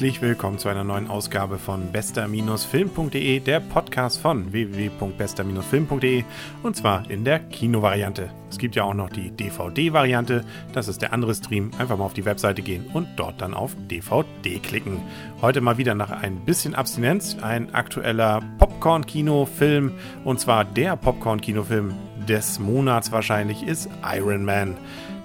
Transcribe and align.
Herzlich 0.00 0.22
willkommen 0.22 0.56
zu 0.56 0.70
einer 0.70 0.82
neuen 0.82 1.08
Ausgabe 1.08 1.58
von 1.58 1.92
bester-film.de, 1.92 3.38
der 3.40 3.60
Podcast 3.60 4.18
von 4.18 4.50
www.bester-film.de 4.50 6.24
und 6.62 6.74
zwar 6.74 7.10
in 7.10 7.22
der 7.22 7.38
Kinovariante. 7.38 8.30
Es 8.48 8.56
gibt 8.56 8.76
ja 8.76 8.84
auch 8.84 8.94
noch 8.94 9.10
die 9.10 9.30
DVD-Variante, 9.30 10.42
das 10.72 10.88
ist 10.88 11.02
der 11.02 11.12
andere 11.12 11.34
Stream. 11.34 11.72
Einfach 11.76 11.98
mal 11.98 12.06
auf 12.06 12.14
die 12.14 12.24
Webseite 12.24 12.62
gehen 12.62 12.86
und 12.94 13.08
dort 13.16 13.42
dann 13.42 13.52
auf 13.52 13.76
DVD 13.90 14.58
klicken. 14.60 15.02
Heute 15.42 15.60
mal 15.60 15.76
wieder 15.76 15.94
nach 15.94 16.10
ein 16.10 16.46
bisschen 16.46 16.74
Abstinenz, 16.74 17.36
ein 17.42 17.74
aktueller 17.74 18.40
Popcorn-Kinofilm 18.56 19.92
und 20.24 20.40
zwar 20.40 20.64
der 20.64 20.96
Popcorn-Kinofilm 20.96 21.92
des 22.26 22.58
Monats 22.58 23.12
wahrscheinlich 23.12 23.64
ist 23.64 23.90
Iron 24.02 24.46
Man. 24.46 24.78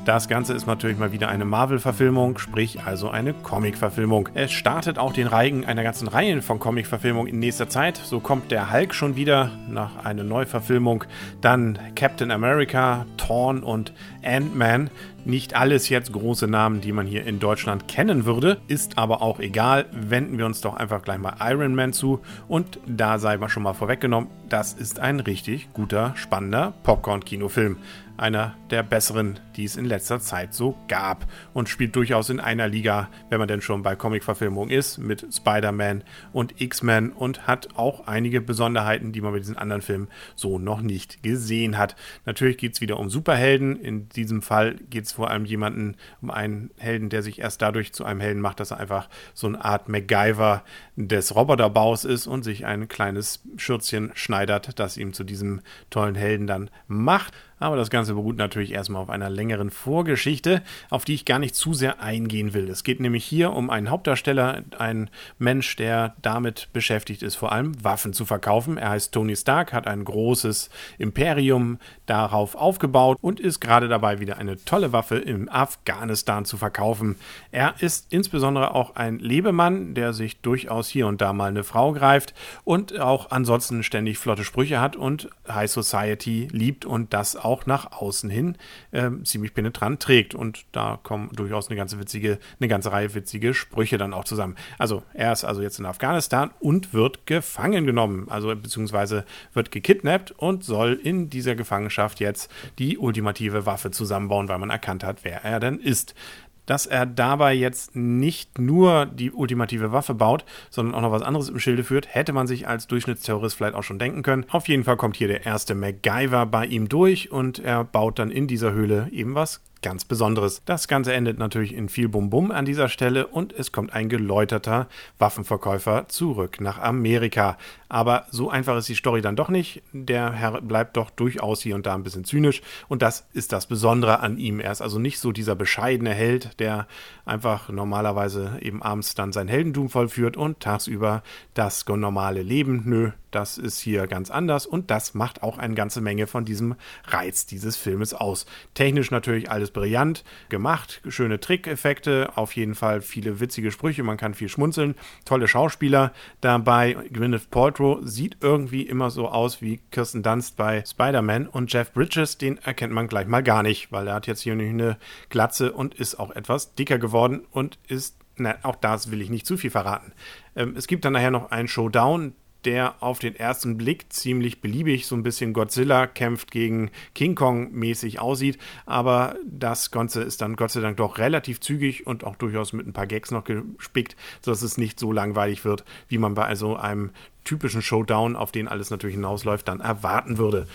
Das 0.05 0.27
Ganze 0.27 0.53
ist 0.53 0.67
natürlich 0.67 0.99
mal 0.99 1.11
wieder 1.11 1.29
eine 1.29 1.45
Marvel-Verfilmung, 1.45 2.37
sprich 2.37 2.83
also 2.83 3.09
eine 3.09 3.33
Comic-Verfilmung. 3.33 4.29
Es 4.35 4.51
startet 4.51 4.99
auch 4.99 5.13
den 5.13 5.25
Reigen 5.25 5.65
einer 5.65 5.81
ganzen 5.81 6.07
Reihe 6.07 6.43
von 6.43 6.59
Comic-Verfilmungen 6.59 7.27
in 7.27 7.39
nächster 7.39 7.69
Zeit. 7.69 7.97
So 7.97 8.19
kommt 8.19 8.51
der 8.51 8.71
Hulk 8.71 8.93
schon 8.93 9.15
wieder 9.15 9.49
nach 9.67 10.05
einer 10.05 10.23
Neuverfilmung. 10.23 11.05
Dann 11.41 11.79
Captain 11.95 12.29
America, 12.29 13.07
Thorn 13.17 13.63
und 13.63 13.93
Ant-Man. 14.23 14.91
Nicht 15.27 15.55
alles 15.55 15.89
jetzt 15.89 16.13
große 16.13 16.47
Namen, 16.47 16.81
die 16.81 16.91
man 16.91 17.07
hier 17.07 17.25
in 17.25 17.39
Deutschland 17.39 17.87
kennen 17.87 18.25
würde, 18.25 18.61
ist 18.67 18.99
aber 18.99 19.23
auch 19.23 19.39
egal. 19.39 19.87
Wenden 19.91 20.37
wir 20.37 20.45
uns 20.45 20.61
doch 20.61 20.75
einfach 20.75 21.01
gleich 21.01 21.17
mal 21.17 21.35
Iron 21.39 21.73
Man 21.73 21.93
zu. 21.93 22.19
Und 22.47 22.79
da 22.85 23.17
sei 23.17 23.35
mal 23.37 23.49
schon 23.49 23.63
mal 23.63 23.73
vorweggenommen, 23.73 24.29
das 24.49 24.73
ist 24.73 24.99
ein 24.99 25.19
richtig 25.19 25.73
guter, 25.73 26.13
spannender 26.15 26.75
Popcorn-Kinofilm 26.83 27.77
einer 28.17 28.55
der 28.69 28.83
besseren, 28.83 29.39
die 29.55 29.65
es 29.65 29.75
in 29.75 29.85
letzter 29.85 30.19
Zeit 30.19 30.53
so 30.53 30.77
gab 30.87 31.27
und 31.53 31.69
spielt 31.69 31.95
durchaus 31.95 32.29
in 32.29 32.39
einer 32.39 32.67
Liga, 32.67 33.09
wenn 33.29 33.39
man 33.39 33.47
denn 33.47 33.61
schon 33.61 33.83
bei 33.83 33.95
Comic-Verfilmungen 33.95 34.69
ist, 34.69 34.97
mit 34.97 35.25
Spider-Man 35.33 36.03
und 36.33 36.59
X-Men 36.61 37.11
und 37.11 37.47
hat 37.47 37.69
auch 37.75 38.07
einige 38.07 38.41
Besonderheiten, 38.41 39.11
die 39.11 39.21
man 39.21 39.33
bei 39.33 39.39
diesen 39.39 39.57
anderen 39.57 39.81
Filmen 39.81 40.07
so 40.35 40.59
noch 40.59 40.81
nicht 40.81 41.23
gesehen 41.23 41.77
hat. 41.77 41.95
Natürlich 42.25 42.57
geht 42.57 42.73
es 42.73 42.81
wieder 42.81 42.99
um 42.99 43.09
Superhelden. 43.09 43.79
In 43.79 44.09
diesem 44.09 44.41
Fall 44.41 44.75
geht 44.89 45.05
es 45.05 45.11
vor 45.15 45.31
allem 45.31 45.45
jemanden, 45.45 45.95
um 46.21 46.29
einen 46.29 46.71
Helden, 46.77 47.09
der 47.09 47.23
sich 47.23 47.39
erst 47.39 47.61
dadurch 47.61 47.93
zu 47.93 48.05
einem 48.05 48.19
Helden 48.19 48.41
macht, 48.41 48.59
dass 48.59 48.71
er 48.71 48.79
einfach 48.79 49.09
so 49.33 49.47
eine 49.47 49.63
Art 49.63 49.89
MacGyver 49.89 50.63
des 50.95 51.35
Roboterbaus 51.35 52.05
ist 52.05 52.27
und 52.27 52.43
sich 52.43 52.65
ein 52.65 52.87
kleines 52.87 53.41
Schürzchen 53.57 54.11
schneidert, 54.13 54.79
das 54.79 54.97
ihm 54.97 55.13
zu 55.13 55.23
diesem 55.23 55.61
tollen 55.89 56.15
Helden 56.15 56.47
dann 56.47 56.69
macht. 56.87 57.33
Aber 57.59 57.77
das 57.77 57.89
Ganze 57.89 58.13
beruht 58.13 58.37
natürlich 58.37 58.71
erstmal 58.71 59.01
auf 59.01 59.09
einer 59.09 59.29
längeren 59.29 59.69
Vorgeschichte, 59.69 60.61
auf 60.89 61.05
die 61.05 61.13
ich 61.13 61.25
gar 61.25 61.39
nicht 61.39 61.55
zu 61.55 61.73
sehr 61.73 62.01
eingehen 62.01 62.53
will. 62.53 62.69
Es 62.69 62.83
geht 62.83 62.99
nämlich 62.99 63.23
hier 63.23 63.53
um 63.53 63.69
einen 63.69 63.89
Hauptdarsteller, 63.89 64.63
einen 64.77 65.09
Mensch, 65.39 65.75
der 65.77 66.15
damit 66.21 66.67
beschäftigt 66.73 67.23
ist, 67.23 67.35
vor 67.35 67.51
allem 67.51 67.81
Waffen 67.83 68.11
zu 68.11 68.25
verkaufen. 68.25 68.77
Er 68.77 68.89
heißt 68.89 69.13
Tony 69.13 69.35
Stark, 69.35 69.71
hat 69.71 69.87
ein 69.87 70.03
großes 70.03 70.69
Imperium 70.97 71.79
darauf 72.05 72.55
aufgebaut 72.55 73.17
und 73.21 73.39
ist 73.39 73.61
gerade 73.61 73.87
dabei, 73.87 74.19
wieder 74.19 74.37
eine 74.37 74.63
tolle 74.65 74.91
Waffe 74.91 75.17
im 75.17 75.47
Afghanistan 75.49 76.43
zu 76.43 76.57
verkaufen. 76.57 77.15
Er 77.51 77.75
ist 77.79 78.07
insbesondere 78.11 78.75
auch 78.75 78.95
ein 78.95 79.19
Lebemann, 79.19 79.93
der 79.93 80.11
sich 80.11 80.41
durchaus 80.41 80.89
hier 80.89 81.07
und 81.07 81.21
da 81.21 81.31
mal 81.31 81.49
eine 81.49 81.63
Frau 81.63 81.93
greift 81.93 82.33
und 82.65 82.99
auch 82.99 83.31
ansonsten 83.31 83.83
ständig 83.83 84.17
flotte 84.17 84.43
Sprüche 84.43 84.81
hat 84.81 84.95
und 84.95 85.29
High 85.47 85.71
Society 85.71 86.49
liebt 86.51 86.85
und 86.85 87.13
das 87.13 87.44
auch 87.45 87.65
nach 87.65 87.91
außen 87.91 88.29
hin 88.29 88.57
äh, 88.91 89.09
ziemlich 89.23 89.53
penetrant 89.53 90.01
trägt. 90.01 90.35
Und 90.35 90.65
da 90.71 90.99
kommen 91.01 91.29
durchaus 91.33 91.67
eine 91.67 91.77
ganze 91.77 91.99
witzige, 91.99 92.39
eine 92.59 92.67
ganze 92.67 92.91
Reihe 92.91 93.13
witzige 93.13 93.53
Sprüche 93.53 93.97
dann 93.97 94.13
auch 94.13 94.25
zusammen. 94.25 94.55
Also 94.77 95.03
er 95.13 95.31
ist 95.31 95.45
also 95.45 95.61
jetzt 95.61 95.79
in 95.79 95.85
Afghanistan 95.85 96.51
und 96.59 96.93
wird 96.93 97.25
gefangen 97.25 97.85
genommen, 97.85 98.27
also 98.29 98.55
beziehungsweise 98.55 99.25
wird 99.53 99.71
gekidnappt 99.71 100.31
und 100.31 100.63
soll 100.63 100.99
in 101.01 101.29
dieser 101.29 101.55
Gefangenschaft 101.55 102.19
jetzt 102.19 102.51
die 102.79 102.97
ultimative 102.97 103.65
Waffe 103.65 103.91
zusammenbauen, 103.91 104.49
weil 104.49 104.59
man 104.59 104.69
erkannt 104.69 105.03
hat, 105.03 105.23
wer 105.23 105.43
er 105.43 105.59
denn 105.59 105.79
ist 105.79 106.15
dass 106.65 106.85
er 106.85 107.05
dabei 107.05 107.53
jetzt 107.53 107.95
nicht 107.95 108.59
nur 108.59 109.05
die 109.05 109.31
ultimative 109.31 109.91
Waffe 109.91 110.13
baut, 110.13 110.45
sondern 110.69 110.95
auch 110.95 111.01
noch 111.01 111.11
was 111.11 111.21
anderes 111.21 111.49
im 111.49 111.59
Schilde 111.59 111.83
führt, 111.83 112.13
hätte 112.13 112.33
man 112.33 112.47
sich 112.47 112.67
als 112.67 112.87
Durchschnittsterrorist 112.87 113.55
vielleicht 113.55 113.75
auch 113.75 113.83
schon 113.83 113.99
denken 113.99 114.23
können. 114.23 114.45
Auf 114.49 114.67
jeden 114.67 114.83
Fall 114.83 114.97
kommt 114.97 115.15
hier 115.15 115.27
der 115.27 115.45
erste 115.45 115.75
MacGyver 115.75 116.45
bei 116.45 116.65
ihm 116.65 116.89
durch 116.89 117.31
und 117.31 117.59
er 117.59 117.83
baut 117.83 118.19
dann 118.19 118.31
in 118.31 118.47
dieser 118.47 118.73
Höhle 118.73 119.09
eben 119.11 119.35
was 119.35 119.61
ganz 119.85 120.03
Besonderes. 120.03 120.63
Das 120.65 120.87
Ganze 120.87 121.13
endet 121.13 121.37
natürlich 121.37 121.75
in 121.75 121.89
viel 121.89 122.09
Bum-Bum 122.09 122.49
an 122.49 122.65
dieser 122.65 122.89
Stelle 122.89 123.27
und 123.27 123.53
es 123.53 123.71
kommt 123.71 123.93
ein 123.93 124.09
geläuterter 124.09 124.87
Waffenverkäufer 125.19 126.07
zurück 126.07 126.59
nach 126.59 126.79
Amerika. 126.79 127.55
Aber 127.87 128.25
so 128.31 128.49
einfach 128.49 128.75
ist 128.77 128.89
die 128.89 128.95
Story 128.95 129.21
dann 129.21 129.35
doch 129.35 129.49
nicht. 129.49 129.83
Der 129.93 130.31
Herr 130.31 130.59
bleibt 130.61 130.97
doch 130.97 131.11
durchaus 131.11 131.61
hier 131.61 131.75
und 131.75 131.85
da 131.85 131.93
ein 131.93 132.01
bisschen 132.01 132.25
zynisch 132.25 132.63
und 132.87 133.03
das 133.03 133.27
ist 133.33 133.53
das 133.53 133.67
Besondere 133.67 134.21
an 134.21 134.39
ihm. 134.39 134.59
Er 134.59 134.71
ist 134.71 134.81
also 134.81 134.97
nicht 134.97 135.19
so 135.19 135.31
dieser 135.31 135.55
bescheidene 135.55 136.15
Held, 136.15 136.59
der 136.59 136.87
einfach 137.23 137.69
normalerweise 137.69 138.57
eben 138.61 138.81
abends 138.81 139.13
dann 139.13 139.33
sein 139.33 139.47
Heldentum 139.47 139.89
vollführt 139.89 140.35
und 140.35 140.61
tagsüber 140.61 141.21
das 141.53 141.85
normale 141.87 142.41
Leben. 142.41 142.81
Nö, 142.85 143.11
das 143.35 143.57
ist 143.57 143.79
hier 143.81 144.07
ganz 144.07 144.31
anders 144.31 144.65
und 144.65 144.89
das 144.89 145.13
macht 145.13 145.43
auch 145.43 145.57
eine 145.57 145.75
ganze 145.75 145.99
Menge 145.99 146.25
von 146.25 146.45
diesem 146.45 146.75
Reiz 147.05 147.45
dieses 147.45 147.75
Filmes 147.75 148.13
aus. 148.13 148.45
Technisch 148.73 149.11
natürlich 149.11 149.51
alles 149.51 149.71
brillant 149.75 150.23
gemacht, 150.49 151.01
schöne 151.07 151.39
Trickeffekte, 151.39 152.35
auf 152.35 152.55
jeden 152.55 152.73
Fall 152.73 153.01
viele 153.01 153.39
witzige 153.39 153.71
Sprüche, 153.71 154.01
man 154.01 154.17
kann 154.17 154.33
viel 154.33 154.49
schmunzeln, 154.49 154.95
tolle 155.25 155.47
Schauspieler 155.47 156.13
dabei. 156.41 156.97
Gwyneth 157.11 157.51
Paltrow 157.51 157.99
sieht 158.01 158.37
irgendwie 158.41 158.81
immer 158.81 159.11
so 159.11 159.27
aus 159.27 159.61
wie 159.61 159.79
Kirsten 159.91 160.23
Dunst 160.23 160.57
bei 160.57 160.83
Spider-Man 160.83 161.47
und 161.47 161.71
Jeff 161.71 161.93
Bridges, 161.93 162.39
den 162.39 162.57
erkennt 162.57 162.93
man 162.93 163.07
gleich 163.07 163.27
mal 163.27 163.43
gar 163.43 163.61
nicht, 163.61 163.91
weil 163.91 164.07
er 164.07 164.15
hat 164.15 164.25
jetzt 164.25 164.41
hier 164.41 164.53
eine 164.53 164.97
Glatze 165.29 165.71
und 165.71 165.93
ist 165.93 166.19
auch 166.19 166.31
etwas 166.31 166.73
dicker 166.73 166.97
geworden 166.97 167.45
und 167.51 167.77
ist 167.87 168.17
na, 168.37 168.55
auch 168.63 168.75
das 168.75 169.11
will 169.11 169.21
ich 169.21 169.29
nicht 169.29 169.45
zu 169.45 169.57
viel 169.57 169.69
verraten. 169.69 170.11
Ähm, 170.55 170.73
es 170.75 170.87
gibt 170.87 171.05
dann 171.05 171.13
nachher 171.13 171.31
noch 171.31 171.51
einen 171.51 171.67
Showdown, 171.67 172.33
der 172.65 173.01
auf 173.01 173.19
den 173.19 173.35
ersten 173.35 173.77
Blick 173.77 174.11
ziemlich 174.11 174.61
beliebig, 174.61 175.07
so 175.07 175.15
ein 175.15 175.23
bisschen 175.23 175.53
Godzilla 175.53 176.07
kämpft 176.07 176.51
gegen 176.51 176.91
King 177.13 177.35
Kong 177.35 177.71
mäßig 177.71 178.19
aussieht. 178.19 178.57
Aber 178.85 179.35
das 179.45 179.91
Ganze 179.91 180.23
ist 180.23 180.41
dann 180.41 180.55
Gott 180.55 180.71
sei 180.71 180.81
Dank 180.81 180.97
doch 180.97 181.17
relativ 181.17 181.59
zügig 181.59 182.07
und 182.07 182.23
auch 182.23 182.35
durchaus 182.35 182.73
mit 182.73 182.87
ein 182.87 182.93
paar 182.93 183.07
Gags 183.07 183.31
noch 183.31 183.43
gespickt, 183.43 184.15
sodass 184.41 184.61
es 184.61 184.77
nicht 184.77 184.99
so 184.99 185.11
langweilig 185.11 185.63
wird, 185.65 185.85
wie 186.07 186.17
man 186.17 186.33
bei 186.33 186.45
also 186.45 186.75
einem 186.75 187.11
typischen 187.45 187.81
Showdown, 187.81 188.35
auf 188.35 188.51
den 188.51 188.67
alles 188.67 188.89
natürlich 188.89 189.15
hinausläuft, 189.15 189.67
dann 189.67 189.79
erwarten 189.79 190.37
würde. 190.37 190.67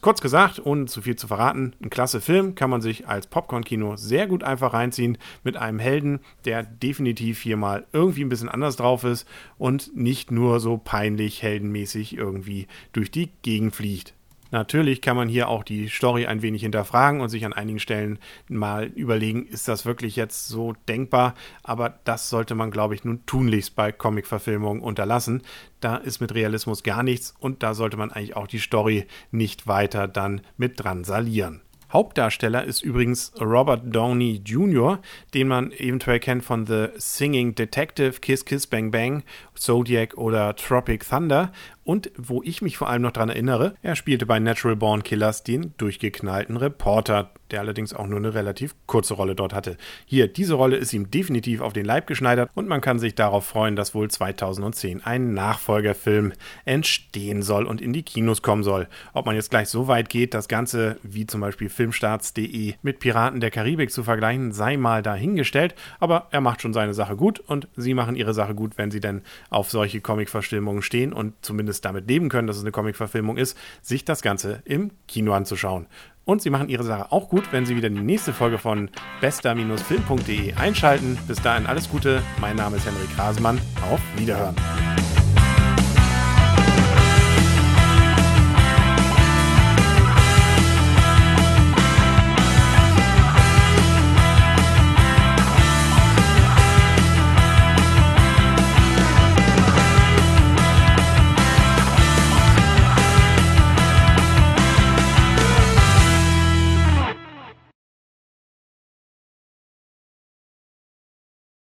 Kurz 0.00 0.22
gesagt, 0.22 0.64
ohne 0.64 0.86
zu 0.86 1.02
viel 1.02 1.16
zu 1.16 1.26
verraten, 1.26 1.74
ein 1.82 1.90
klasse 1.90 2.20
Film, 2.20 2.54
kann 2.54 2.70
man 2.70 2.80
sich 2.80 3.06
als 3.06 3.26
Popcorn-Kino 3.26 3.96
sehr 3.96 4.26
gut 4.26 4.42
einfach 4.44 4.72
reinziehen 4.72 5.18
mit 5.44 5.56
einem 5.56 5.78
Helden, 5.78 6.20
der 6.46 6.62
definitiv 6.62 7.42
hier 7.42 7.56
mal 7.56 7.86
irgendwie 7.92 8.24
ein 8.24 8.30
bisschen 8.30 8.48
anders 8.48 8.76
drauf 8.76 9.04
ist 9.04 9.28
und 9.58 9.94
nicht 9.94 10.30
nur 10.30 10.60
so 10.60 10.78
peinlich 10.78 11.42
heldenmäßig 11.42 12.16
irgendwie 12.16 12.68
durch 12.92 13.10
die 13.10 13.30
Gegend 13.42 13.74
fliegt. 13.74 14.14
Natürlich 14.52 15.00
kann 15.00 15.16
man 15.16 15.28
hier 15.28 15.48
auch 15.48 15.64
die 15.64 15.88
Story 15.88 16.26
ein 16.26 16.42
wenig 16.42 16.60
hinterfragen 16.60 17.22
und 17.22 17.30
sich 17.30 17.46
an 17.46 17.54
einigen 17.54 17.78
Stellen 17.78 18.18
mal 18.48 18.84
überlegen, 18.84 19.46
ist 19.46 19.66
das 19.66 19.86
wirklich 19.86 20.14
jetzt 20.14 20.46
so 20.46 20.74
denkbar? 20.88 21.34
Aber 21.62 21.98
das 22.04 22.28
sollte 22.28 22.54
man, 22.54 22.70
glaube 22.70 22.94
ich, 22.94 23.02
nun 23.02 23.24
tunlichst 23.24 23.74
bei 23.74 23.92
Comic-Verfilmungen 23.92 24.82
unterlassen. 24.82 25.42
Da 25.80 25.96
ist 25.96 26.20
mit 26.20 26.34
Realismus 26.34 26.82
gar 26.82 27.02
nichts 27.02 27.34
und 27.38 27.62
da 27.62 27.72
sollte 27.72 27.96
man 27.96 28.12
eigentlich 28.12 28.36
auch 28.36 28.46
die 28.46 28.58
Story 28.58 29.06
nicht 29.30 29.66
weiter 29.66 30.06
dann 30.06 30.42
mit 30.58 30.84
dran 30.84 31.02
salieren. 31.04 31.62
Hauptdarsteller 31.92 32.64
ist 32.64 32.82
übrigens 32.82 33.32
Robert 33.38 33.94
Downey 33.94 34.40
Jr., 34.44 35.00
den 35.34 35.48
man 35.48 35.72
eventuell 35.72 36.20
kennt 36.20 36.42
von 36.42 36.66
The 36.66 36.86
Singing 36.96 37.54
Detective, 37.54 38.20
Kiss 38.20 38.46
Kiss 38.46 38.66
Bang 38.66 38.90
Bang, 38.90 39.24
Zodiac 39.62 40.16
oder 40.18 40.56
Tropic 40.56 41.04
Thunder. 41.08 41.52
Und 41.84 42.12
wo 42.16 42.42
ich 42.44 42.62
mich 42.62 42.76
vor 42.76 42.88
allem 42.88 43.02
noch 43.02 43.10
dran 43.10 43.28
erinnere, 43.28 43.74
er 43.82 43.96
spielte 43.96 44.24
bei 44.24 44.38
Natural 44.38 44.76
Born 44.76 45.02
Killers 45.02 45.42
den 45.42 45.74
durchgeknallten 45.78 46.56
Reporter, 46.56 47.32
der 47.50 47.60
allerdings 47.60 47.92
auch 47.92 48.06
nur 48.06 48.18
eine 48.18 48.34
relativ 48.34 48.76
kurze 48.86 49.14
Rolle 49.14 49.34
dort 49.34 49.52
hatte. 49.52 49.76
Hier, 50.06 50.28
diese 50.28 50.54
Rolle 50.54 50.76
ist 50.76 50.92
ihm 50.92 51.10
definitiv 51.10 51.60
auf 51.60 51.72
den 51.72 51.84
Leib 51.84 52.06
geschneidert 52.06 52.50
und 52.54 52.68
man 52.68 52.80
kann 52.80 53.00
sich 53.00 53.16
darauf 53.16 53.44
freuen, 53.46 53.74
dass 53.74 53.96
wohl 53.96 54.08
2010 54.08 55.04
ein 55.04 55.34
Nachfolgerfilm 55.34 56.32
entstehen 56.64 57.42
soll 57.42 57.66
und 57.66 57.80
in 57.80 57.92
die 57.92 58.04
Kinos 58.04 58.42
kommen 58.42 58.62
soll. 58.62 58.86
Ob 59.12 59.26
man 59.26 59.34
jetzt 59.34 59.50
gleich 59.50 59.68
so 59.68 59.88
weit 59.88 60.08
geht, 60.08 60.34
das 60.34 60.46
Ganze 60.46 60.98
wie 61.02 61.26
zum 61.26 61.40
Beispiel 61.40 61.68
Filmstarts.de 61.68 62.74
mit 62.82 63.00
Piraten 63.00 63.40
der 63.40 63.50
Karibik 63.50 63.90
zu 63.90 64.04
vergleichen, 64.04 64.52
sei 64.52 64.76
mal 64.76 65.02
dahingestellt, 65.02 65.74
aber 65.98 66.28
er 66.30 66.40
macht 66.40 66.62
schon 66.62 66.72
seine 66.72 66.94
Sache 66.94 67.16
gut 67.16 67.40
und 67.40 67.66
sie 67.74 67.94
machen 67.94 68.14
ihre 68.14 68.34
Sache 68.34 68.54
gut, 68.54 68.78
wenn 68.78 68.92
sie 68.92 69.00
denn 69.00 69.22
auf 69.52 69.70
solche 69.70 70.00
Comic-Verfilmungen 70.00 70.82
stehen 70.82 71.12
und 71.12 71.34
zumindest 71.42 71.84
damit 71.84 72.08
leben 72.08 72.28
können, 72.28 72.46
dass 72.46 72.56
es 72.56 72.62
eine 72.62 72.72
Comic-Verfilmung 72.72 73.36
ist, 73.36 73.56
sich 73.80 74.04
das 74.04 74.22
Ganze 74.22 74.62
im 74.64 74.90
Kino 75.08 75.32
anzuschauen. 75.32 75.86
Und 76.24 76.40
sie 76.40 76.50
machen 76.50 76.68
ihre 76.68 76.84
Sache 76.84 77.10
auch 77.10 77.28
gut, 77.28 77.52
wenn 77.52 77.66
sie 77.66 77.76
wieder 77.76 77.90
die 77.90 78.00
nächste 78.00 78.32
Folge 78.32 78.58
von 78.58 78.90
bester-film.de 79.20 80.54
einschalten. 80.54 81.18
Bis 81.26 81.42
dahin 81.42 81.66
alles 81.66 81.88
Gute. 81.88 82.22
Mein 82.40 82.56
Name 82.56 82.76
ist 82.76 82.86
Henrik 82.86 83.18
Rasemann. 83.18 83.60
Auf 83.90 84.00
Wiederhören. 84.16 84.54